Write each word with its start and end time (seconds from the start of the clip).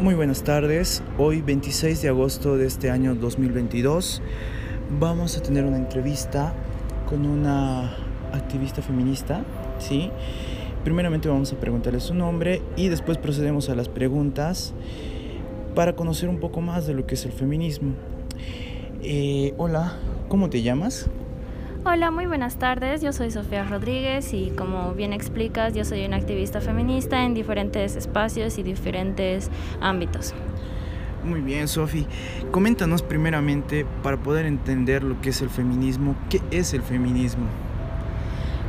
Muy 0.00 0.14
buenas 0.14 0.42
tardes, 0.42 1.02
hoy 1.16 1.40
26 1.40 2.02
de 2.02 2.08
agosto 2.08 2.56
de 2.58 2.66
este 2.66 2.90
año 2.90 3.14
2022 3.14 4.20
vamos 4.98 5.38
a 5.38 5.42
tener 5.42 5.64
una 5.64 5.76
entrevista 5.78 6.52
con 7.08 7.24
una 7.24 7.96
activista 8.32 8.82
feminista, 8.82 9.44
¿sí? 9.78 10.10
Primeramente 10.84 11.28
vamos 11.28 11.52
a 11.52 11.56
preguntarle 11.56 12.00
su 12.00 12.14
nombre 12.14 12.60
y 12.76 12.88
después 12.88 13.16
procedemos 13.18 13.70
a 13.70 13.74
las 13.74 13.88
preguntas 13.88 14.74
para 15.74 15.96
conocer 15.96 16.28
un 16.28 16.40
poco 16.40 16.60
más 16.60 16.86
de 16.86 16.94
lo 16.94 17.06
que 17.06 17.14
es 17.14 17.24
el 17.24 17.32
feminismo. 17.32 17.92
Eh, 19.02 19.54
hola, 19.56 19.96
¿cómo 20.28 20.50
te 20.50 20.62
llamas? 20.62 21.08
Hola, 21.84 22.12
muy 22.12 22.26
buenas 22.26 22.60
tardes. 22.60 23.02
Yo 23.02 23.12
soy 23.12 23.32
Sofía 23.32 23.64
Rodríguez 23.64 24.32
y 24.34 24.50
como 24.50 24.92
bien 24.92 25.12
explicas, 25.12 25.74
yo 25.74 25.84
soy 25.84 26.04
una 26.06 26.16
activista 26.16 26.60
feminista 26.60 27.24
en 27.24 27.34
diferentes 27.34 27.96
espacios 27.96 28.56
y 28.58 28.62
diferentes 28.62 29.50
ámbitos. 29.80 30.32
Muy 31.24 31.40
bien, 31.40 31.66
Sofi. 31.66 32.06
Coméntanos 32.52 33.02
primeramente 33.02 33.84
para 34.04 34.16
poder 34.16 34.46
entender 34.46 35.02
lo 35.02 35.20
que 35.20 35.30
es 35.30 35.42
el 35.42 35.50
feminismo. 35.50 36.14
¿Qué 36.30 36.40
es 36.52 36.72
el 36.72 36.82
feminismo? 36.82 37.46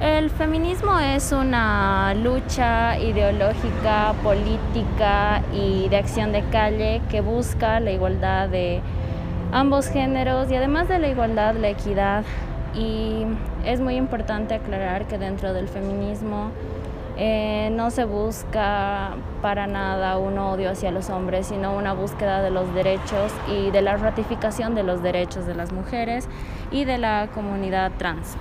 El 0.02 0.32
feminismo 0.32 0.98
es 0.98 1.32
una 1.34 2.16
lucha 2.16 2.98
ideológica, 2.98 4.16
política 4.24 5.44
y 5.54 5.88
de 5.88 5.98
acción 5.98 6.32
de 6.32 6.44
calle 6.50 7.00
que 7.12 7.22
busca 7.22 7.80
la 7.80 7.92
igualdad 7.92 8.50
de 8.50 8.82
ambos 9.52 9.88
géneros 9.88 10.52
y 10.52 10.56
además 10.56 10.90
de 10.90 10.98
la 10.98 11.10
igualdad, 11.10 11.54
la 11.56 11.70
equidad 11.70 12.24
y 12.76 13.26
es 13.66 13.80
muy 13.80 13.96
importante 13.96 14.54
aclarar 14.56 15.08
que 15.08 15.18
dentro 15.18 15.54
del 15.54 15.68
feminismo 15.68 16.52
eh, 17.16 17.70
no 17.72 17.92
se 17.92 18.06
busca 18.06 19.12
para 19.42 19.68
nada 19.68 20.18
un 20.18 20.38
odio 20.40 20.72
hacia 20.72 20.92
los 20.92 21.10
hombres, 21.10 21.48
sino 21.48 21.76
una 21.76 21.94
búsqueda 21.94 22.42
de 22.42 22.50
los 22.50 22.74
derechos 22.74 23.32
y 23.48 23.70
de 23.70 23.82
la 23.82 23.98
ratificación 23.98 24.74
de 24.74 24.84
los 24.84 25.04
derechos 25.04 25.46
de 25.46 25.54
las 25.54 25.72
mujeres 25.72 26.28
y 26.72 26.86
de 26.86 26.98
la 26.98 27.30
comunidad 27.34 27.92
trans. 27.98 28.36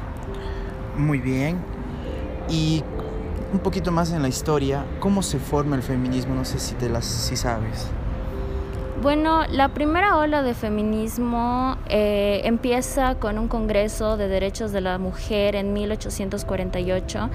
Muy 0.96 1.18
bien. 1.18 1.58
Y 2.48 2.82
un 3.52 3.58
poquito 3.58 3.92
más 3.92 4.12
en 4.12 4.22
la 4.22 4.28
historia, 4.28 4.84
¿cómo 5.00 5.22
se 5.22 5.38
forma 5.38 5.76
el 5.76 5.82
feminismo? 5.82 6.34
No 6.34 6.44
sé 6.46 6.58
si 6.58 6.74
te 6.74 6.88
las 6.88 7.04
si 7.04 7.36
sabes. 7.36 7.90
Bueno, 9.02 9.42
la 9.50 9.70
primera 9.70 10.16
ola 10.16 10.44
de 10.44 10.54
feminismo 10.54 11.76
eh, 11.88 12.42
empieza 12.44 13.16
con 13.16 13.36
un 13.36 13.48
Congreso 13.48 14.16
de 14.16 14.28
Derechos 14.28 14.70
de 14.70 14.80
la 14.80 14.96
Mujer 14.98 15.56
en 15.56 15.72
1848 15.72 17.28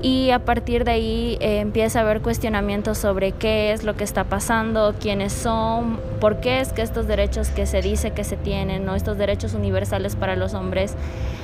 y 0.00 0.30
a 0.30 0.38
partir 0.38 0.84
de 0.84 0.92
ahí 0.92 1.36
eh, 1.40 1.60
empieza 1.60 1.98
a 1.98 2.02
haber 2.02 2.22
cuestionamientos 2.22 2.96
sobre 2.96 3.32
qué 3.32 3.72
es 3.72 3.84
lo 3.84 3.94
que 3.94 4.04
está 4.04 4.24
pasando, 4.24 4.94
quiénes 4.98 5.34
son, 5.34 6.00
por 6.18 6.40
qué 6.40 6.60
es 6.60 6.72
que 6.72 6.80
estos 6.80 7.06
derechos 7.06 7.50
que 7.50 7.66
se 7.66 7.82
dice 7.82 8.12
que 8.12 8.24
se 8.24 8.38
tienen, 8.38 8.88
o 8.88 8.94
estos 8.94 9.18
derechos 9.18 9.52
universales 9.52 10.16
para 10.16 10.34
los 10.34 10.54
hombres, 10.54 10.96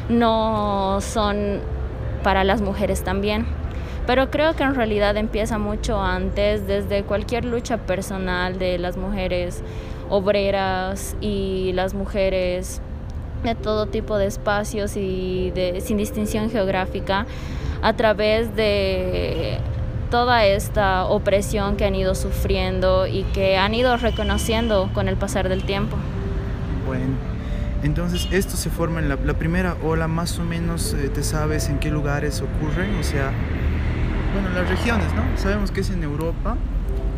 no 0.08 1.02
son 1.02 1.60
para 2.22 2.42
las 2.42 2.62
mujeres 2.62 3.04
también 3.04 3.44
pero 4.06 4.30
creo 4.30 4.54
que 4.54 4.62
en 4.62 4.74
realidad 4.74 5.16
empieza 5.16 5.58
mucho 5.58 6.00
antes, 6.00 6.66
desde 6.66 7.02
cualquier 7.02 7.44
lucha 7.44 7.78
personal 7.78 8.58
de 8.58 8.78
las 8.78 8.96
mujeres 8.96 9.62
obreras 10.08 11.16
y 11.20 11.72
las 11.74 11.94
mujeres 11.94 12.80
de 13.42 13.54
todo 13.54 13.86
tipo 13.86 14.16
de 14.16 14.26
espacios 14.26 14.96
y 14.96 15.50
de, 15.50 15.80
sin 15.80 15.96
distinción 15.96 16.50
geográfica, 16.50 17.26
a 17.82 17.92
través 17.94 18.54
de 18.56 19.58
toda 20.10 20.46
esta 20.46 21.04
opresión 21.04 21.76
que 21.76 21.84
han 21.84 21.94
ido 21.94 22.14
sufriendo 22.14 23.06
y 23.06 23.24
que 23.24 23.56
han 23.56 23.74
ido 23.74 23.96
reconociendo 23.96 24.88
con 24.94 25.08
el 25.08 25.16
pasar 25.16 25.48
del 25.48 25.64
tiempo. 25.64 25.96
Bueno, 26.86 27.16
entonces 27.82 28.28
esto 28.30 28.56
se 28.56 28.70
forma 28.70 29.00
en 29.00 29.08
la, 29.08 29.16
primera 29.16 29.76
ola, 29.82 30.08
más 30.08 30.38
o 30.38 30.44
menos, 30.44 30.94
eh, 30.94 31.08
¿te 31.08 31.22
sabes 31.22 31.68
en 31.68 31.78
qué 31.78 31.90
lugares 31.90 32.40
ocurren? 32.40 32.94
O 32.98 33.02
sea, 33.02 33.32
bueno, 34.40 34.54
las 34.54 34.68
regiones, 34.68 35.12
¿no? 35.14 35.22
Sabemos 35.36 35.70
que 35.70 35.80
es 35.80 35.90
en 35.90 36.02
Europa 36.02 36.56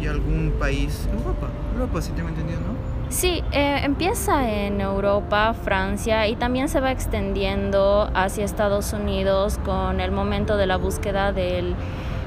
y 0.00 0.06
algún 0.06 0.54
país, 0.58 1.08
Europa, 1.12 1.48
Europa 1.74 2.02
si 2.02 2.12
tengo 2.12 2.28
entendido, 2.28 2.60
¿no? 2.60 2.88
Sí, 3.10 3.42
eh, 3.52 3.80
empieza 3.84 4.48
en 4.50 4.80
Europa, 4.80 5.54
Francia 5.54 6.28
y 6.28 6.36
también 6.36 6.68
se 6.68 6.80
va 6.80 6.92
extendiendo 6.92 8.10
hacia 8.14 8.44
Estados 8.44 8.92
Unidos 8.92 9.58
con 9.64 10.00
el 10.00 10.12
momento 10.12 10.56
de 10.56 10.66
la 10.66 10.76
búsqueda 10.76 11.32
del 11.32 11.74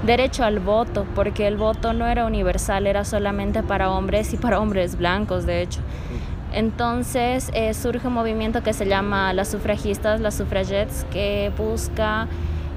derecho 0.06 0.44
al 0.44 0.60
voto, 0.60 1.06
porque 1.14 1.48
el 1.48 1.56
voto 1.56 1.94
no 1.94 2.08
era 2.08 2.26
universal, 2.26 2.88
era 2.88 3.06
solamente 3.06 3.62
para 3.62 3.92
hombres 3.92 4.34
y 4.34 4.38
para 4.38 4.60
hombres 4.60 4.98
blancos, 4.98 5.46
de 5.46 5.62
hecho. 5.62 5.82
Entonces 6.52 7.50
eh, 7.54 7.74
surge 7.76 8.08
un 8.08 8.14
movimiento 8.14 8.64
que 8.64 8.74
se 8.74 8.86
llama 8.86 9.34
las 9.34 9.50
sufragistas, 9.50 10.20
las 10.20 10.36
suffragettes, 10.36 11.06
que 11.12 11.52
busca 11.56 12.28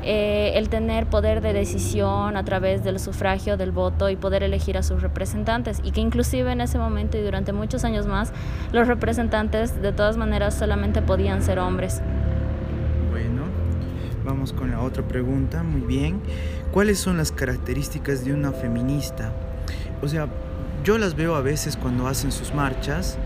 eh, 0.05 0.53
el 0.59 0.69
tener 0.69 1.07
poder 1.07 1.41
de 1.41 1.53
decisión 1.53 2.37
a 2.37 2.45
través 2.45 2.85
del 2.85 2.99
sufragio, 2.99 3.57
del 3.57 3.73
voto 3.73 4.11
y 4.11 4.17
poder 4.17 4.43
elegir 4.43 4.77
a 4.77 4.83
sus 4.83 5.03
representantes 5.03 5.81
y 5.83 5.93
que 5.93 6.01
inclusive 6.01 6.53
en 6.53 6.61
ese 6.61 6.79
momento 6.79 7.17
y 7.17 7.23
durante 7.23 7.53
muchos 7.53 7.85
años 7.85 8.07
más 8.07 8.33
los 8.73 8.87
representantes 8.87 9.81
de 9.81 9.93
todas 9.93 10.17
maneras 10.17 10.55
solamente 10.55 11.03
podían 11.03 11.43
ser 11.43 11.59
hombres. 11.59 12.03
Bueno, 13.11 13.43
vamos 14.25 14.53
con 14.53 14.71
la 14.71 14.81
otra 14.81 15.03
pregunta, 15.03 15.63
muy 15.63 15.81
bien. 15.81 16.21
¿Cuáles 16.71 16.99
son 16.99 17.17
las 17.17 17.33
características 17.33 18.25
de 18.25 18.35
una 18.35 18.53
feminista? 18.53 19.33
O 20.03 20.09
sea, 20.09 20.29
yo 20.85 20.99
las 20.99 21.15
veo 21.15 21.35
a 21.35 21.41
veces 21.41 21.77
cuando 21.77 22.07
hacen 22.07 22.31
sus 22.31 22.53
marchas 22.53 23.17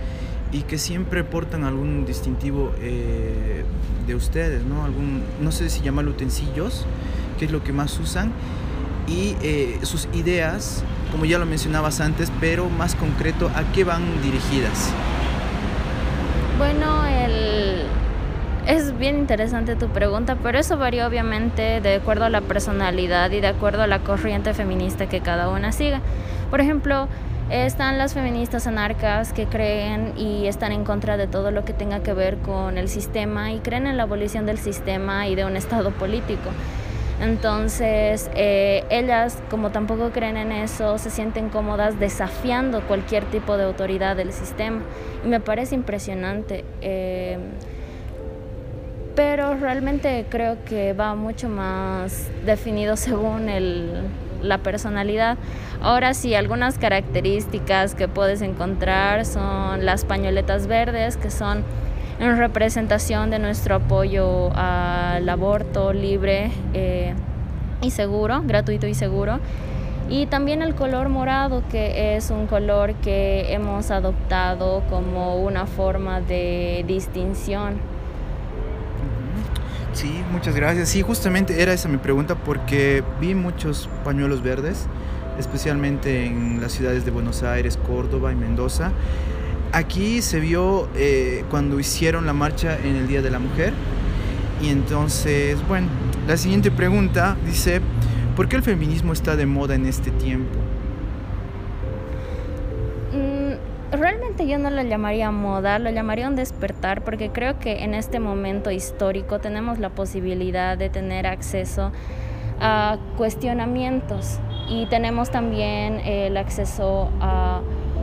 y 0.53 0.63
que 0.63 0.79
siempre 0.79 1.25
portan 1.25 1.65
algún 1.65 2.07
distintivo 2.07 2.73
eh, 2.81 3.65
de 4.07 4.15
ustedes, 4.15 4.65
¿no? 4.65 4.85
Algún, 4.85 5.23
no 5.41 5.53
sé 5.53 5.69
si 5.69 5.83
llamarlo 5.83 6.13
utensilios, 6.13 6.87
que 7.39 7.45
es 7.45 7.53
lo 7.53 7.63
que 7.63 7.73
más 7.73 7.99
usan, 7.99 8.33
y 9.07 9.37
eh, 9.43 9.79
sus 9.83 10.09
ideas, 10.13 10.85
como 11.13 11.25
ya 11.25 11.39
lo 11.39 11.47
mencionabas 11.47 12.01
antes, 12.01 12.33
pero 12.41 12.69
más 12.69 12.95
concreto, 12.95 13.51
¿a 13.55 13.71
qué 13.73 13.85
van 13.85 14.03
dirigidas? 14.23 14.91
Bueno, 16.59 17.07
el... 17.07 17.83
es 18.67 18.99
bien 18.99 19.19
interesante 19.19 19.77
tu 19.77 19.89
pregunta, 19.89 20.37
pero 20.43 20.59
eso 20.59 20.77
varía 20.77 21.07
obviamente 21.07 21.81
de 21.81 21.97
acuerdo 21.97 22.25
a 22.25 22.31
la 22.31 22.41
personalidad 22.41 23.31
y 23.31 23.41
de 23.41 23.47
acuerdo 23.49 23.83
a 23.83 23.87
la 23.87 24.01
corriente 24.01 24.55
feminista 24.55 25.09
que 25.09 25.21
cada 25.21 25.49
una 25.49 25.73
siga. 25.73 26.01
Por 26.51 26.61
ejemplo, 26.61 27.09
están 27.51 27.97
las 27.97 28.15
feministas 28.15 28.67
anarcas 28.67 29.33
que 29.33 29.47
creen 29.47 30.13
y 30.17 30.47
están 30.47 30.73
en 30.73 30.85
contra 30.85 31.17
de 31.17 31.27
todo 31.27 31.51
lo 31.51 31.65
que 31.65 31.73
tenga 31.73 32.03
que 32.03 32.13
ver 32.13 32.37
con 32.39 32.77
el 32.77 32.89
sistema 32.89 33.53
y 33.53 33.61
creen 33.61 33.87
en 33.87 33.97
la 33.97 34.03
abolición 34.03 34.45
del 34.45 34.59
sistema 34.59 35.27
y 35.29 35.35
de 35.35 35.45
un 35.45 35.57
Estado 35.57 35.91
político. 35.93 36.51
Entonces, 37.21 38.31
eh, 38.35 38.85
ellas, 38.91 39.39
como 39.51 39.71
tampoco 39.71 40.11
creen 40.11 40.37
en 40.37 40.53
eso, 40.53 40.99
se 40.99 41.11
sienten 41.11 41.49
cómodas 41.49 41.99
desafiando 41.99 42.83
cualquier 42.83 43.25
tipo 43.25 43.57
de 43.57 43.65
autoridad 43.65 44.15
del 44.15 44.33
sistema. 44.33 44.83
Y 45.25 45.29
me 45.29 45.41
parece 45.41 45.75
impresionante. 45.75 46.65
Eh, 46.81 47.39
pero 49.17 49.57
realmente 49.57 50.27
creo 50.29 50.59
que 50.65 50.93
va 50.93 51.17
mucho 51.17 51.49
más 51.49 52.31
definido 52.47 52.97
según 52.97 53.49
el, 53.49 54.05
la 54.43 54.59
personalidad. 54.59 55.39
Ahora 55.81 56.15
sí, 56.15 56.35
algunas 56.35 56.79
características 56.79 57.95
que 57.95 58.09
puedes 58.09 58.43
encontrar 58.43 59.25
son 59.25 59.85
las 59.85 60.05
pañoletas 60.05 60.67
verdes, 60.67 61.17
que 61.17 61.31
son 61.31 61.65
en 62.21 62.37
representación 62.37 63.31
de 63.31 63.39
nuestro 63.39 63.77
apoyo 63.77 64.51
al 64.55 65.29
aborto 65.29 65.93
libre 65.93 66.51
eh, 66.75 67.15
y 67.81 67.91
seguro, 67.91 68.43
gratuito 68.45 68.87
y 68.87 68.95
seguro. 68.95 69.39
Y 70.11 70.27
también 70.27 70.63
el 70.63 70.75
color 70.75 71.11
morado, 71.11 71.63
que 71.71 72.17
es 72.17 72.31
un 72.31 72.47
color 72.47 72.95
que 72.95 73.53
hemos 73.53 73.91
adoptado 73.91 74.83
como 74.89 75.37
una 75.37 75.67
forma 75.67 76.21
de 76.21 76.83
distinción 76.89 77.98
Sí, 79.99 80.23
muchas 80.31 80.55
gracias. 80.55 80.91
Sí, 80.91 81.03
justamente 81.03 81.61
era 81.61 81.73
esa 81.73 81.89
mi 81.89 81.97
pregunta 81.97 82.37
porque 82.37 83.03
vi 83.21 83.35
muchos 83.35 83.89
pañuelos 84.05 84.45
verdes, 84.45 84.87
especialmente 85.41 86.25
en 86.25 86.61
las 86.61 86.71
ciudades 86.71 87.05
de 87.05 87.11
Buenos 87.11 87.43
Aires, 87.43 87.77
Córdoba 87.77 88.31
y 88.31 88.37
Mendoza. 88.37 88.93
Aquí 89.73 90.23
se 90.23 90.39
vio 90.39 90.89
eh, 90.95 91.45
cuando 91.51 91.81
hicieron 91.81 92.27
la 92.27 92.33
marcha 92.33 92.79
en 92.79 92.95
el 92.95 93.09
Día 93.09 93.23
de 93.23 93.31
la 93.33 93.41
Mujer. 93.41 93.73
Y 94.63 94.69
entonces, 94.69 95.59
bueno, 95.67 95.89
la 96.29 96.37
siguiente 96.37 96.71
pregunta 96.71 97.37
dice, 97.45 97.81
¿por 98.37 98.49
qué 98.49 98.55
el 98.55 98.63
feminismo 98.63 99.13
está 99.13 99.35
de 99.35 99.47
moda 99.47 99.75
en 99.75 99.85
este 99.85 100.13
tiempo? 100.13 100.61
Realmente 104.39 104.47
yo 104.47 104.59
no 104.59 104.71
lo 104.71 104.83
llamaría 104.89 105.31
moda, 105.31 105.79
lo 105.79 105.91
llamaría 105.91 106.29
un 106.29 106.37
despertar, 106.37 107.03
porque 107.03 107.31
creo 107.31 107.59
que 107.59 107.83
en 107.85 107.95
este 107.95 108.21
momento 108.21 108.71
histórico 108.71 109.39
tenemos 109.39 109.79
la 109.79 109.91
posibilidad 109.91 110.79
de 110.79 110.91
tener 110.91 111.27
acceso 111.27 111.91
a 112.61 112.99
cuestionamientos 113.17 114.39
y 114.69 114.87
tenemos 114.87 115.31
también 115.31 116.01
el 116.01 116.37
acceso 116.37 117.11
a 117.21 117.61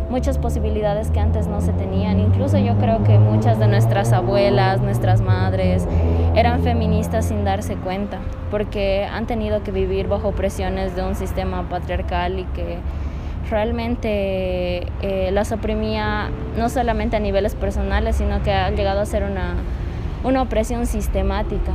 muchas 0.09 0.37
posibilidades 0.37 1.09
que 1.09 1.19
antes 1.19 1.47
no 1.47 1.61
se 1.61 1.73
tenían. 1.73 2.19
Incluso 2.19 2.57
yo 2.57 2.77
creo 2.77 3.03
que 3.03 3.17
muchas 3.17 3.57
de 3.59 3.67
nuestras 3.67 4.11
abuelas, 4.13 4.81
nuestras 4.81 5.21
madres, 5.21 5.87
eran 6.35 6.63
feministas 6.63 7.25
sin 7.25 7.43
darse 7.43 7.75
cuenta, 7.75 8.19
porque 8.51 9.05
han 9.05 9.25
tenido 9.25 9.63
que 9.63 9.71
vivir 9.71 10.07
bajo 10.07 10.31
presiones 10.31 10.95
de 10.95 11.03
un 11.03 11.15
sistema 11.15 11.67
patriarcal 11.69 12.39
y 12.39 12.43
que 12.45 12.77
realmente 13.49 14.87
eh, 15.01 15.29
las 15.31 15.51
oprimía 15.51 16.29
no 16.57 16.69
solamente 16.69 17.15
a 17.15 17.19
niveles 17.19 17.55
personales, 17.55 18.17
sino 18.17 18.41
que 18.43 18.51
ha 18.51 18.69
llegado 18.71 19.01
a 19.01 19.05
ser 19.05 19.23
una, 19.23 19.55
una 20.23 20.41
opresión 20.41 20.85
sistemática. 20.85 21.71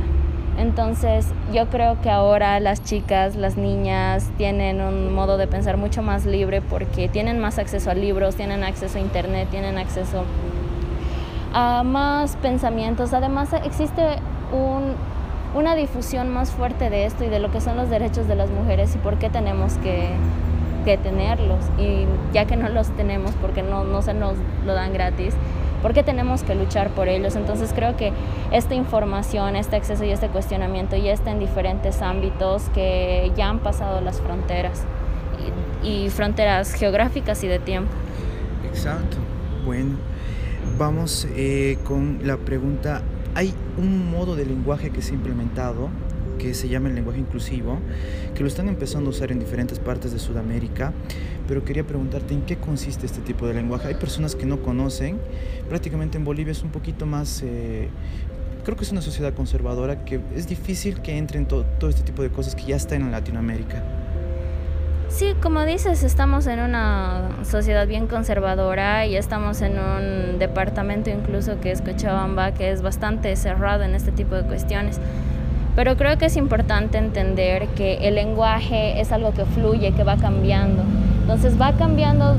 Entonces 0.57 1.27
yo 1.53 1.67
creo 1.69 2.01
que 2.01 2.09
ahora 2.09 2.59
las 2.59 2.83
chicas, 2.83 3.35
las 3.35 3.57
niñas 3.57 4.29
tienen 4.37 4.81
un 4.81 5.13
modo 5.13 5.37
de 5.37 5.47
pensar 5.47 5.77
mucho 5.77 6.01
más 6.01 6.25
libre 6.25 6.61
porque 6.61 7.07
tienen 7.07 7.39
más 7.39 7.57
acceso 7.57 7.89
a 7.89 7.93
libros, 7.93 8.35
tienen 8.35 8.63
acceso 8.63 8.97
a 8.97 9.01
internet, 9.01 9.47
tienen 9.49 9.77
acceso 9.77 10.23
a 11.53 11.83
más 11.83 12.35
pensamientos. 12.37 13.13
Además 13.13 13.53
existe 13.63 14.03
una 15.55 15.75
difusión 15.75 16.29
más 16.29 16.51
fuerte 16.51 16.89
de 16.89 17.05
esto 17.05 17.23
y 17.23 17.29
de 17.29 17.39
lo 17.39 17.49
que 17.51 17.61
son 17.61 17.77
los 17.77 17.89
derechos 17.89 18.27
de 18.27 18.35
las 18.35 18.49
mujeres 18.49 18.93
y 18.95 18.97
por 18.97 19.17
qué 19.17 19.29
tenemos 19.29 19.73
que, 19.75 20.09
tenerlos. 20.97 21.59
Y 21.77 22.05
ya 22.33 22.45
que 22.45 22.55
no 22.55 22.69
los 22.69 22.89
tenemos 22.95 23.31
porque 23.41 23.63
no, 23.63 23.83
no 23.83 24.01
se 24.01 24.13
nos 24.13 24.35
lo 24.65 24.73
dan 24.73 24.93
gratis, 24.93 25.33
porque 25.81 26.03
tenemos 26.03 26.43
que 26.43 26.55
luchar 26.55 26.89
por 26.89 27.07
ellos. 27.07 27.35
Entonces 27.35 27.71
creo 27.73 27.97
que 27.97 28.11
esta 28.51 28.75
información, 28.75 29.55
este 29.55 29.75
acceso 29.75 30.03
y 30.03 30.11
este 30.11 30.27
cuestionamiento 30.27 30.95
ya 30.95 31.13
está 31.13 31.31
en 31.31 31.39
diferentes 31.39 32.01
ámbitos 32.01 32.63
que 32.73 33.31
ya 33.35 33.49
han 33.49 33.59
pasado 33.59 34.01
las 34.01 34.21
fronteras 34.21 34.83
y, 35.83 36.09
fronteras 36.09 36.73
geográficas 36.73 37.43
y 37.43 37.47
de 37.47 37.59
tiempo. 37.59 37.91
Exacto. 38.67 39.17
Bueno, 39.65 39.95
vamos 40.77 41.27
eh, 41.35 41.77
con 41.83 42.19
la 42.23 42.37
pregunta. 42.37 43.01
¿Hay 43.33 43.53
un 43.77 44.11
modo 44.11 44.35
de 44.35 44.45
lenguaje 44.45 44.89
que 44.89 45.01
se 45.01 45.11
ha 45.11 45.15
implementado 45.15 45.89
que 46.41 46.55
se 46.55 46.67
llama 46.67 46.89
el 46.89 46.95
lenguaje 46.95 47.19
inclusivo, 47.19 47.77
que 48.33 48.41
lo 48.41 48.47
están 48.47 48.67
empezando 48.67 49.09
a 49.09 49.11
usar 49.11 49.31
en 49.31 49.37
diferentes 49.37 49.77
partes 49.77 50.11
de 50.11 50.17
Sudamérica, 50.17 50.91
pero 51.47 51.63
quería 51.63 51.85
preguntarte 51.85 52.33
en 52.33 52.41
qué 52.41 52.57
consiste 52.57 53.05
este 53.05 53.21
tipo 53.21 53.45
de 53.45 53.53
lenguaje. 53.53 53.89
Hay 53.89 53.93
personas 53.93 54.35
que 54.35 54.47
no 54.47 54.63
conocen, 54.63 55.19
prácticamente 55.69 56.17
en 56.17 56.25
Bolivia 56.25 56.51
es 56.51 56.63
un 56.63 56.71
poquito 56.71 57.05
más, 57.05 57.43
eh, 57.43 57.89
creo 58.65 58.75
que 58.75 58.83
es 58.83 58.91
una 58.91 59.03
sociedad 59.03 59.35
conservadora, 59.35 60.03
que 60.03 60.19
es 60.35 60.47
difícil 60.47 61.01
que 61.01 61.15
entren 61.15 61.45
todo, 61.45 61.63
todo 61.79 61.91
este 61.91 62.01
tipo 62.01 62.23
de 62.23 62.31
cosas 62.31 62.55
que 62.55 62.63
ya 62.63 62.75
están 62.75 63.03
en 63.03 63.11
Latinoamérica. 63.11 63.83
Sí, 65.09 65.35
como 65.43 65.63
dices, 65.65 66.03
estamos 66.03 66.47
en 66.47 66.59
una 66.59 67.43
sociedad 67.43 67.85
bien 67.85 68.07
conservadora 68.07 69.05
y 69.05 69.15
estamos 69.15 69.61
en 69.61 69.73
un 69.77 70.39
departamento 70.39 71.11
incluso 71.11 71.59
que 71.59 71.71
es 71.71 71.81
Cochabamba, 71.81 72.53
que 72.53 72.71
es 72.71 72.81
bastante 72.81 73.35
cerrado 73.35 73.83
en 73.83 73.93
este 73.93 74.11
tipo 74.11 74.33
de 74.33 74.43
cuestiones. 74.43 74.99
Pero 75.75 75.95
creo 75.95 76.17
que 76.17 76.25
es 76.25 76.35
importante 76.35 76.97
entender 76.97 77.67
que 77.69 78.07
el 78.07 78.15
lenguaje 78.15 78.99
es 78.99 79.11
algo 79.11 79.31
que 79.31 79.45
fluye, 79.45 79.93
que 79.93 80.03
va 80.03 80.17
cambiando. 80.17 80.83
Entonces 81.21 81.59
va 81.59 81.73
cambiando 81.73 82.35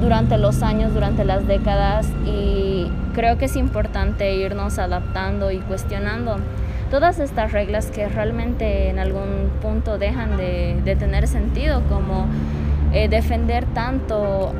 durante 0.00 0.36
los 0.36 0.62
años, 0.62 0.92
durante 0.92 1.24
las 1.24 1.46
décadas 1.46 2.08
y 2.26 2.90
creo 3.14 3.38
que 3.38 3.44
es 3.44 3.56
importante 3.56 4.34
irnos 4.34 4.78
adaptando 4.78 5.52
y 5.52 5.58
cuestionando 5.58 6.38
todas 6.90 7.20
estas 7.20 7.52
reglas 7.52 7.86
que 7.86 8.08
realmente 8.08 8.88
en 8.88 8.98
algún 8.98 9.50
punto 9.62 9.96
dejan 9.98 10.36
de, 10.36 10.96
tener 10.98 11.28
sentido, 11.28 11.82
como 11.88 12.26
eh, 12.92 13.08
defender 13.08 13.64
tanto 13.66 14.52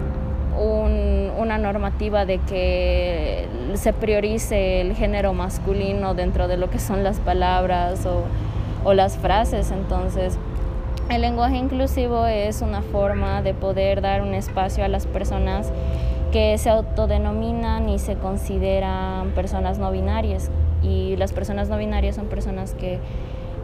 una 1.43 1.59
normativa 1.59 2.25
de 2.25 2.39
que 2.39 3.47
se 3.75 3.93
priorice 3.93 4.81
el 4.81 4.95
género 4.95 5.35
masculino 5.35 6.15
dentro 6.15 6.49
de 6.49 6.57
lo 6.57 6.71
que 6.71 6.79
son 6.79 7.05
las 7.05 7.21
palabras 7.21 8.07
o, 8.07 8.95
las 8.95 9.17
frases. 9.17 9.71
Entonces, 9.71 10.39
el 11.09 11.21
lenguaje 11.21 11.57
inclusivo 11.57 12.27
es 12.27 12.63
una 12.63 12.83
forma 12.83 13.43
de 13.43 13.55
poder 13.55 14.01
dar 14.01 14.23
un 14.23 14.35
espacio 14.35 14.85
a 14.85 14.89
las 14.89 15.07
personas 15.07 15.71
que 16.33 16.57
se 16.59 16.71
autodenominan 16.71 17.89
y 17.89 17.99
se 17.99 18.17
consideran 18.17 19.31
personas 19.31 19.79
no 19.79 19.91
binarias. 19.91 20.51
Y 20.83 21.17
las 21.17 21.33
personas 21.33 21.69
no 21.69 21.77
binarias 21.77 22.17
son 22.17 22.27
personas 22.27 22.75
que 22.75 22.99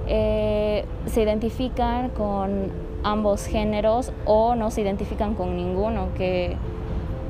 eh, 0.07 0.85
se 1.07 1.23
identifican 1.23 2.11
con 2.11 2.71
ambos 3.03 3.47
géneros 3.47 4.13
o 4.25 4.55
no 4.55 4.71
se 4.71 4.83
identifican 4.83 5.35
con 5.35 5.57
ninguno, 5.57 6.09
que 6.17 6.57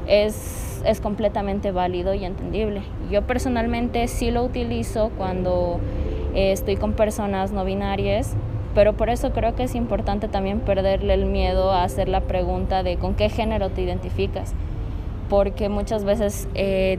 es, 0.08 0.82
es 0.84 1.00
completamente 1.00 1.70
válido 1.70 2.14
y 2.14 2.24
entendible. 2.24 2.82
Yo 3.10 3.22
personalmente 3.22 4.08
sí 4.08 4.30
lo 4.30 4.42
utilizo 4.42 5.10
cuando 5.16 5.80
eh, 6.34 6.52
estoy 6.52 6.76
con 6.76 6.94
personas 6.94 7.52
no 7.52 7.64
binarias, 7.64 8.34
pero 8.74 8.94
por 8.94 9.10
eso 9.10 9.32
creo 9.32 9.54
que 9.54 9.64
es 9.64 9.74
importante 9.74 10.28
también 10.28 10.60
perderle 10.60 11.14
el 11.14 11.26
miedo 11.26 11.72
a 11.72 11.84
hacer 11.84 12.08
la 12.08 12.22
pregunta 12.22 12.82
de 12.82 12.96
con 12.96 13.14
qué 13.14 13.28
género 13.28 13.70
te 13.70 13.82
identificas, 13.82 14.52
porque 15.28 15.68
muchas 15.68 16.04
veces 16.04 16.48
eh, 16.54 16.98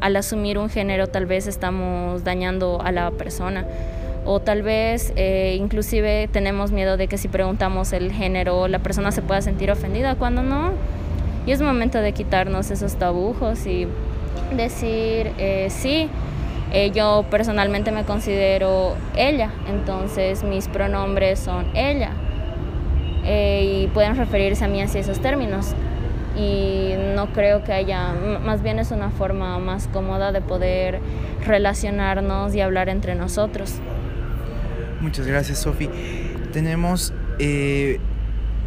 al 0.00 0.16
asumir 0.16 0.58
un 0.58 0.68
género 0.68 1.06
tal 1.06 1.26
vez 1.26 1.46
estamos 1.46 2.24
dañando 2.24 2.80
a 2.82 2.92
la 2.92 3.10
persona 3.12 3.64
o 4.26 4.40
tal 4.40 4.62
vez 4.62 5.12
eh, 5.16 5.56
inclusive 5.58 6.28
tenemos 6.30 6.72
miedo 6.72 6.96
de 6.96 7.08
que 7.08 7.16
si 7.16 7.28
preguntamos 7.28 7.92
el 7.92 8.12
género 8.12 8.68
la 8.68 8.80
persona 8.80 9.12
se 9.12 9.22
pueda 9.22 9.40
sentir 9.40 9.70
ofendida 9.70 10.16
cuando 10.16 10.42
no 10.42 10.72
y 11.50 11.52
es 11.52 11.60
momento 11.60 11.98
de 11.98 12.12
quitarnos 12.12 12.70
esos 12.70 12.94
tabujos 12.94 13.66
y 13.66 13.88
decir, 14.56 15.32
eh, 15.36 15.66
sí, 15.68 16.08
eh, 16.72 16.92
yo 16.94 17.24
personalmente 17.28 17.90
me 17.90 18.04
considero 18.04 18.94
ella, 19.16 19.50
entonces 19.68 20.44
mis 20.44 20.68
pronombres 20.68 21.40
son 21.40 21.66
ella. 21.74 22.12
Eh, 23.24 23.82
y 23.82 23.86
pueden 23.88 24.16
referirse 24.16 24.64
a 24.64 24.68
mí 24.68 24.80
así 24.80 24.98
esos 24.98 25.18
términos. 25.18 25.74
Y 26.38 26.92
no 27.16 27.32
creo 27.32 27.64
que 27.64 27.72
haya, 27.72 28.12
más 28.44 28.62
bien 28.62 28.78
es 28.78 28.92
una 28.92 29.10
forma 29.10 29.58
más 29.58 29.88
cómoda 29.88 30.30
de 30.30 30.42
poder 30.42 31.00
relacionarnos 31.44 32.54
y 32.54 32.60
hablar 32.60 32.88
entre 32.88 33.16
nosotros. 33.16 33.74
Muchas 35.00 35.26
gracias, 35.26 35.58
Sofi. 35.58 35.90
Tenemos, 36.52 37.12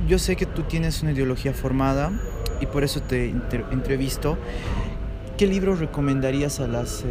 yo 0.05 0.19
sé 0.19 0.35
que 0.35 0.45
tú 0.45 0.63
tienes 0.63 1.01
una 1.01 1.13
ideología 1.13 1.53
formada, 1.53 2.11
y 2.63 2.65
por 2.65 2.83
eso 2.83 3.01
te 3.01 3.29
entrevisto. 3.71 4.37
¿Qué 5.37 5.47
libros 5.47 5.79
recomendarías 5.79 6.59
a 6.59 6.67
las, 6.67 7.03
eh, 7.03 7.07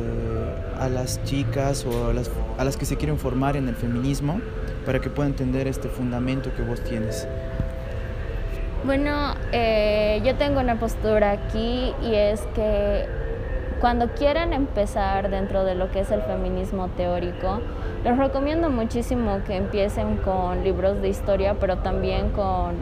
a 0.78 0.88
las 0.88 1.22
chicas 1.24 1.84
o 1.84 2.10
a 2.10 2.12
las, 2.14 2.30
a 2.56 2.64
las 2.64 2.76
que 2.76 2.86
se 2.86 2.96
quieren 2.96 3.18
formar 3.18 3.56
en 3.56 3.68
el 3.68 3.74
feminismo 3.74 4.40
para 4.86 5.00
que 5.00 5.10
puedan 5.10 5.32
entender 5.32 5.66
este 5.68 5.88
fundamento 5.88 6.54
que 6.54 6.62
vos 6.62 6.82
tienes? 6.84 7.28
Bueno, 8.84 9.34
eh, 9.52 10.22
yo 10.24 10.36
tengo 10.36 10.60
una 10.60 10.78
postura 10.78 11.32
aquí 11.32 11.92
y 12.02 12.14
es 12.14 12.40
que 12.54 13.06
cuando 13.80 14.08
quieran 14.10 14.52
empezar 14.52 15.28
dentro 15.28 15.64
de 15.64 15.74
lo 15.74 15.90
que 15.90 16.00
es 16.00 16.10
el 16.10 16.22
feminismo 16.22 16.88
teórico, 16.96 17.60
les 18.04 18.16
recomiendo 18.16 18.70
muchísimo 18.70 19.40
que 19.44 19.56
empiecen 19.56 20.16
con 20.18 20.64
libros 20.64 21.02
de 21.02 21.08
historia, 21.08 21.56
pero 21.60 21.78
también 21.78 22.30
con 22.30 22.76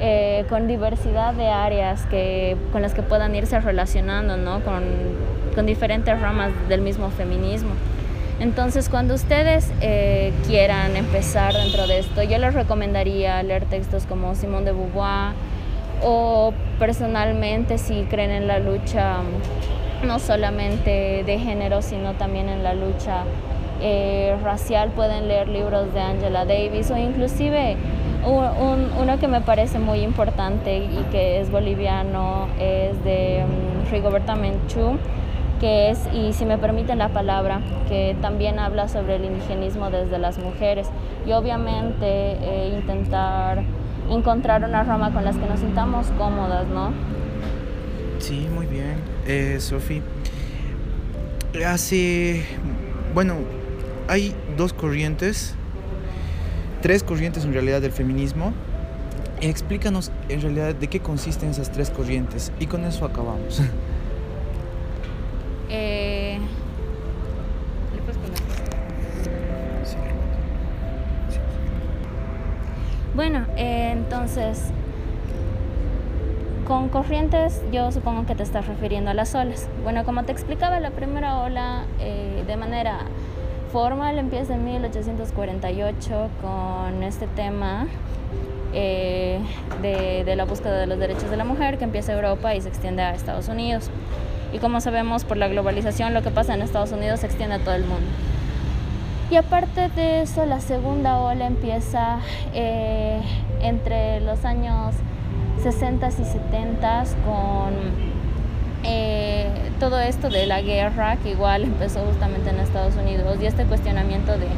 eh, 0.00 0.44
con 0.48 0.68
diversidad 0.68 1.34
de 1.34 1.48
áreas 1.48 2.06
que, 2.06 2.56
con 2.72 2.82
las 2.82 2.94
que 2.94 3.02
puedan 3.02 3.34
irse 3.34 3.58
relacionando, 3.60 4.36
¿no? 4.36 4.60
con, 4.60 4.82
con 5.54 5.66
diferentes 5.66 6.20
ramas 6.20 6.52
del 6.68 6.82
mismo 6.82 7.10
feminismo. 7.10 7.70
Entonces, 8.38 8.90
cuando 8.90 9.14
ustedes 9.14 9.72
eh, 9.80 10.32
quieran 10.46 10.94
empezar 10.96 11.54
dentro 11.54 11.86
de 11.86 12.00
esto, 12.00 12.22
yo 12.22 12.36
les 12.36 12.52
recomendaría 12.52 13.42
leer 13.42 13.64
textos 13.64 14.04
como 14.04 14.34
Simone 14.34 14.66
de 14.66 14.72
Beauvoir 14.72 15.32
o 16.02 16.52
personalmente 16.78 17.78
si 17.78 18.02
creen 18.02 18.30
en 18.30 18.46
la 18.46 18.58
lucha 18.58 19.20
no 20.04 20.18
solamente 20.18 21.24
de 21.24 21.38
género, 21.38 21.80
sino 21.80 22.12
también 22.12 22.50
en 22.50 22.62
la 22.62 22.74
lucha 22.74 23.24
eh, 23.80 24.36
racial, 24.42 24.90
pueden 24.90 25.28
leer 25.28 25.48
libros 25.48 25.92
de 25.94 26.00
Angela 26.00 26.44
Davis 26.44 26.90
o 26.90 26.96
inclusive 26.98 27.76
uno 28.26 29.18
que 29.18 29.28
me 29.28 29.40
parece 29.40 29.78
muy 29.78 30.00
importante 30.00 30.78
y 30.78 31.04
que 31.10 31.40
es 31.40 31.50
boliviano 31.50 32.48
es 32.58 33.02
de 33.04 33.44
um, 33.44 33.90
Rigoberta 33.90 34.34
Menchú, 34.34 34.98
que 35.60 35.90
es, 35.90 36.00
y 36.12 36.32
si 36.32 36.44
me 36.44 36.58
permiten 36.58 36.98
la 36.98 37.08
palabra, 37.08 37.60
que 37.88 38.16
también 38.20 38.58
habla 38.58 38.88
sobre 38.88 39.16
el 39.16 39.24
indigenismo 39.24 39.90
desde 39.90 40.18
las 40.18 40.38
mujeres 40.38 40.88
y 41.26 41.32
obviamente 41.32 42.04
eh, 42.04 42.74
intentar 42.76 43.62
encontrar 44.10 44.64
una 44.64 44.84
rama 44.84 45.12
con 45.12 45.24
las 45.24 45.36
que 45.36 45.46
nos 45.46 45.60
sintamos 45.60 46.08
cómodas, 46.18 46.66
¿no? 46.68 46.92
Sí, 48.18 48.48
muy 48.54 48.66
bien. 48.66 48.96
Eh, 49.26 49.56
Sofi, 49.60 50.02
hace, 51.66 52.44
bueno, 53.14 53.34
hay 54.08 54.34
dos 54.56 54.72
corrientes, 54.72 55.55
tres 56.86 57.02
corrientes 57.02 57.44
en 57.44 57.52
realidad 57.52 57.80
del 57.82 57.90
feminismo. 57.90 58.52
Explícanos 59.40 60.12
en 60.28 60.40
realidad 60.40 60.72
de 60.72 60.86
qué 60.86 61.00
consisten 61.00 61.50
esas 61.50 61.72
tres 61.72 61.90
corrientes 61.90 62.52
y 62.60 62.66
con 62.66 62.84
eso 62.84 63.04
acabamos. 63.04 63.60
Eh, 65.68 66.38
bueno, 73.16 73.46
eh, 73.56 73.90
entonces, 73.90 74.62
con 76.68 76.88
corrientes 76.88 77.62
yo 77.72 77.90
supongo 77.90 78.26
que 78.26 78.36
te 78.36 78.44
estás 78.44 78.68
refiriendo 78.68 79.10
a 79.10 79.14
las 79.14 79.34
olas. 79.34 79.68
Bueno, 79.82 80.04
como 80.04 80.22
te 80.22 80.30
explicaba, 80.30 80.78
la 80.78 80.92
primera 80.92 81.38
ola 81.40 81.84
eh, 81.98 82.44
de 82.46 82.56
manera 82.56 83.06
formal 83.72 84.18
empieza 84.18 84.54
en 84.54 84.64
1848 84.64 86.28
con 86.40 87.02
este 87.02 87.26
tema 87.28 87.86
eh, 88.72 89.40
de, 89.82 90.24
de, 90.24 90.36
la 90.36 90.44
búsqueda 90.44 90.78
de 90.78 90.86
los 90.86 90.98
derechos 90.98 91.30
de 91.30 91.36
la 91.36 91.44
mujer 91.44 91.78
que 91.78 91.84
empieza 91.84 92.12
en 92.12 92.18
Europa 92.18 92.54
y 92.54 92.60
se 92.60 92.68
extiende 92.68 93.02
a 93.02 93.14
Estados 93.14 93.48
Unidos. 93.48 93.90
Y 94.52 94.58
como 94.58 94.80
sabemos, 94.80 95.24
por 95.24 95.36
la 95.36 95.48
globalización 95.48 96.14
lo 96.14 96.22
que 96.22 96.30
pasa 96.30 96.54
en 96.54 96.62
Estados 96.62 96.92
Unidos 96.92 97.20
se 97.20 97.26
extiende 97.26 97.56
a 97.56 97.58
todo 97.58 97.74
el 97.74 97.84
mundo. 97.84 98.06
Y 99.30 99.36
aparte 99.36 99.88
de 99.88 100.22
eso, 100.22 100.46
la 100.46 100.60
segunda 100.60 101.18
ola 101.18 101.46
empieza 101.46 102.18
eh, 102.54 103.20
entre 103.60 104.20
los 104.20 104.44
años 104.44 104.94
60 105.62 106.08
y 106.08 106.12
70 106.12 107.04
con 107.24 107.74
eh, 108.84 109.15
todo 109.88 110.00
esto 110.00 110.30
de 110.30 110.46
la 110.46 110.62
guerra 110.62 111.14
que 111.18 111.30
igual 111.30 111.62
empezó 111.62 112.00
justamente 112.00 112.50
en 112.50 112.58
Estados 112.58 112.96
Unidos 112.96 113.38
y 113.40 113.46
este 113.46 113.64
cuestionamiento 113.66 114.32
de 114.32 114.48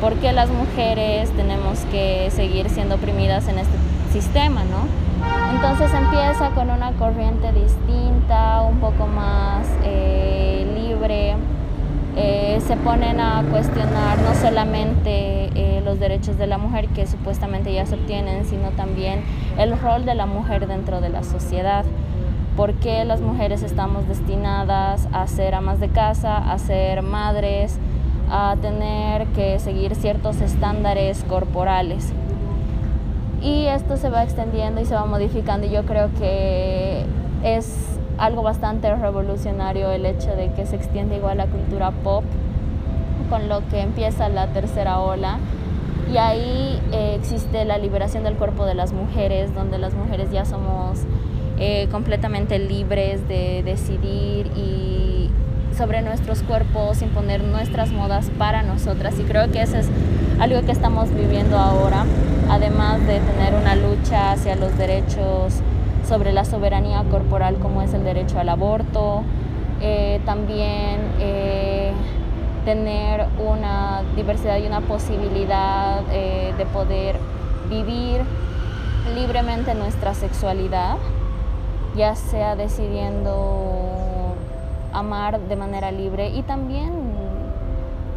por 0.00 0.14
qué 0.14 0.32
las 0.32 0.50
mujeres 0.50 1.30
tenemos 1.36 1.78
que 1.92 2.28
seguir 2.32 2.68
siendo 2.68 2.96
oprimidas 2.96 3.46
en 3.46 3.60
este 3.60 3.76
sistema, 4.12 4.64
¿no? 4.64 4.80
Entonces 5.54 5.94
empieza 5.94 6.50
con 6.56 6.70
una 6.70 6.90
corriente 6.94 7.52
distinta, 7.52 8.62
un 8.62 8.80
poco 8.80 9.06
más 9.06 9.64
eh, 9.84 10.66
libre. 10.74 11.36
Eh, 12.16 12.60
se 12.66 12.74
ponen 12.78 13.20
a 13.20 13.44
cuestionar 13.52 14.18
no 14.18 14.34
solamente 14.34 15.50
eh, 15.54 15.82
los 15.84 16.00
derechos 16.00 16.36
de 16.36 16.48
la 16.48 16.58
mujer 16.58 16.88
que 16.88 17.06
supuestamente 17.06 17.72
ya 17.72 17.86
se 17.86 17.94
obtienen, 17.94 18.44
sino 18.44 18.70
también 18.70 19.20
el 19.56 19.78
rol 19.78 20.04
de 20.04 20.16
la 20.16 20.26
mujer 20.26 20.66
dentro 20.66 21.00
de 21.00 21.10
la 21.10 21.22
sociedad. 21.22 21.84
¿Por 22.58 22.74
qué 22.74 23.04
las 23.04 23.20
mujeres 23.20 23.62
estamos 23.62 24.08
destinadas 24.08 25.08
a 25.12 25.28
ser 25.28 25.54
amas 25.54 25.78
de 25.78 25.90
casa, 25.90 26.36
a 26.38 26.58
ser 26.58 27.02
madres, 27.02 27.78
a 28.32 28.56
tener 28.60 29.28
que 29.28 29.60
seguir 29.60 29.94
ciertos 29.94 30.40
estándares 30.40 31.22
corporales? 31.22 32.12
y 33.40 33.66
esto 33.66 33.96
se 33.96 34.10
va 34.10 34.24
extendiendo 34.24 34.80
y 34.80 34.84
se 34.84 34.96
va 34.96 35.06
modificando 35.06 35.68
y 35.68 35.70
yo 35.70 35.84
creo 35.84 36.10
que 36.18 37.04
es 37.44 37.96
algo 38.18 38.42
bastante 38.42 38.92
revolucionario 38.92 39.92
el 39.92 40.04
hecho 40.04 40.34
de 40.34 40.50
que 40.54 40.66
se 40.66 40.74
extiende 40.74 41.18
igual 41.18 41.38
la 41.38 41.46
cultura 41.46 41.92
pop 41.92 42.24
con 43.30 43.48
lo 43.48 43.60
que 43.68 43.82
empieza 43.82 44.28
la 44.28 44.48
tercera 44.48 44.98
ola 44.98 45.38
y 46.12 46.16
ahí 46.16 46.80
eh, 46.90 47.14
existe 47.16 47.64
la 47.64 47.78
liberación 47.78 48.24
del 48.24 48.34
cuerpo 48.34 48.64
de 48.64 48.74
las 48.74 48.92
mujeres 48.92 49.54
donde 49.54 49.78
las 49.78 49.94
mujeres 49.94 50.32
ya 50.32 50.44
somos 50.44 51.04
eh, 51.60 51.88
completamente 51.90 52.58
libres 52.58 53.26
de 53.28 53.62
decidir 53.64 54.46
y 54.56 55.30
sobre 55.76 56.02
nuestros 56.02 56.42
cuerpos, 56.42 57.02
imponer 57.02 57.42
nuestras 57.44 57.90
modas 57.90 58.30
para 58.38 58.62
nosotras. 58.62 59.14
Y 59.18 59.22
creo 59.22 59.50
que 59.50 59.62
eso 59.62 59.76
es 59.76 59.88
algo 60.40 60.60
que 60.62 60.72
estamos 60.72 61.12
viviendo 61.14 61.58
ahora 61.58 62.04
además 62.50 63.00
de 63.06 63.20
tener 63.20 63.54
una 63.54 63.76
lucha 63.76 64.32
hacia 64.32 64.56
los 64.56 64.76
derechos 64.78 65.54
sobre 66.08 66.32
la 66.32 66.44
soberanía 66.44 67.04
corporal 67.10 67.56
como 67.56 67.82
es 67.82 67.92
el 67.92 68.04
derecho 68.04 68.38
al 68.38 68.48
aborto, 68.48 69.22
eh, 69.80 70.20
también 70.24 70.98
eh, 71.20 71.92
tener 72.64 73.26
una 73.38 74.02
diversidad 74.16 74.58
y 74.58 74.66
una 74.66 74.80
posibilidad 74.80 76.00
de 76.02 76.66
poder 76.72 77.16
vivir 77.68 78.22
libremente 79.14 79.74
nuestra 79.74 80.14
sexualidad, 80.14 80.96
ya 81.98 82.14
sea 82.14 82.54
decidiendo 82.54 84.34
amar 84.92 85.40
de 85.40 85.56
manera 85.56 85.90
libre 85.90 86.28
y 86.30 86.42
también 86.42 86.92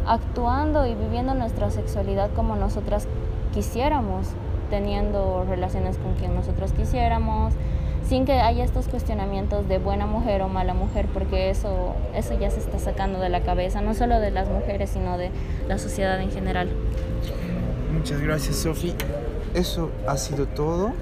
actuando 0.06 0.86
y 0.86 0.94
viviendo 0.94 1.34
nuestra 1.34 1.70
sexualidad 1.70 2.30
como 2.34 2.54
nosotras 2.54 3.08
quisiéramos, 3.52 4.28
teniendo 4.70 5.44
relaciones 5.48 5.98
con 5.98 6.14
quien 6.14 6.34
nosotros 6.34 6.72
quisiéramos, 6.72 7.54
sin 8.08 8.24
que 8.24 8.34
haya 8.34 8.64
estos 8.64 8.86
cuestionamientos 8.86 9.68
de 9.68 9.78
buena 9.78 10.06
mujer 10.06 10.42
o 10.42 10.48
mala 10.48 10.74
mujer, 10.74 11.06
porque 11.12 11.50
eso, 11.50 11.94
eso 12.14 12.38
ya 12.38 12.50
se 12.50 12.60
está 12.60 12.78
sacando 12.78 13.18
de 13.18 13.30
la 13.30 13.40
cabeza, 13.40 13.80
no 13.80 13.94
solo 13.94 14.20
de 14.20 14.30
las 14.30 14.48
mujeres, 14.48 14.90
sino 14.90 15.18
de 15.18 15.30
la 15.68 15.78
sociedad 15.78 16.20
en 16.20 16.30
general. 16.30 16.68
Muchas 17.92 18.20
gracias, 18.20 18.56
Sofi. 18.56 18.94
Eso 19.54 19.90
ha 20.06 20.16
sido 20.16 20.46
todo 20.46 20.92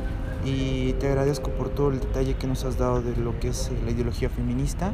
y 0.44 0.94
te 0.94 1.08
agradezco 1.08 1.50
por 1.50 1.68
todo 1.68 1.90
el 1.90 2.00
detalle 2.00 2.34
que 2.34 2.46
nos 2.46 2.64
has 2.64 2.78
dado 2.78 3.02
de 3.02 3.16
lo 3.16 3.38
que 3.40 3.48
es 3.48 3.70
la 3.84 3.90
ideología 3.90 4.28
feminista. 4.28 4.92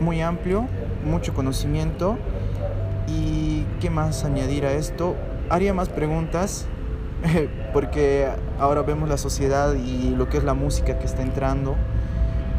Muy 0.00 0.20
amplio, 0.20 0.66
mucho 1.04 1.32
conocimiento. 1.34 2.18
¿Y 3.08 3.64
qué 3.80 3.88
más 3.90 4.24
añadir 4.24 4.66
a 4.66 4.72
esto? 4.72 5.14
haría 5.48 5.72
más 5.74 5.88
preguntas 5.88 6.66
porque 7.72 8.28
ahora 8.58 8.82
vemos 8.82 9.08
la 9.08 9.16
sociedad 9.16 9.74
y 9.74 10.10
lo 10.10 10.28
que 10.28 10.38
es 10.38 10.44
la 10.44 10.54
música 10.54 10.98
que 10.98 11.06
está 11.06 11.22
entrando 11.22 11.76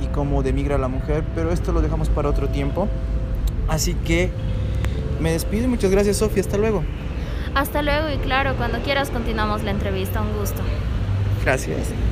y 0.01 0.07
cómo 0.07 0.43
demigra 0.43 0.77
la 0.77 0.88
mujer, 0.88 1.24
pero 1.36 1.51
esto 1.51 1.71
lo 1.71 1.81
dejamos 1.81 2.09
para 2.09 2.29
otro 2.29 2.50
tiempo. 2.50 2.88
Así 3.67 3.93
que 3.93 4.29
me 5.19 5.31
despido 5.31 5.65
y 5.65 5.67
muchas 5.67 5.91
gracias 5.91 6.17
Sofía, 6.17 6.41
hasta 6.41 6.57
luego. 6.57 6.83
Hasta 7.55 7.81
luego 7.81 8.09
y 8.09 8.17
claro, 8.17 8.55
cuando 8.55 8.79
quieras 8.79 9.09
continuamos 9.09 9.63
la 9.63 9.71
entrevista, 9.71 10.21
un 10.21 10.38
gusto. 10.38 10.62
Gracias. 11.48 12.07